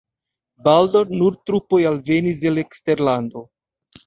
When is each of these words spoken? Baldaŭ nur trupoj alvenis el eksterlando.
Baldaŭ 0.67 1.03
nur 1.19 1.37
trupoj 1.49 1.83
alvenis 1.91 2.43
el 2.53 2.63
eksterlando. 2.63 3.47